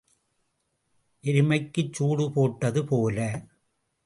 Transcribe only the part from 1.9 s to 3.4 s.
சூடு போட்டது போல.